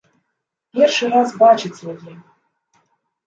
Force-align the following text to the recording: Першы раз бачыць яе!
Першы 0.77 1.05
раз 1.15 1.29
бачыць 1.43 1.83
яе! 1.93 2.15